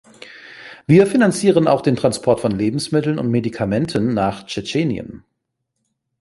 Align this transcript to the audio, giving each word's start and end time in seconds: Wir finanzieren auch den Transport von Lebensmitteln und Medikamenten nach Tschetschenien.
Wir 0.87 1.05
finanzieren 1.05 1.67
auch 1.67 1.81
den 1.81 1.95
Transport 1.95 2.39
von 2.39 2.49
Lebensmitteln 2.51 3.19
und 3.19 3.29
Medikamenten 3.29 4.15
nach 4.15 4.47
Tschetschenien. 4.47 5.23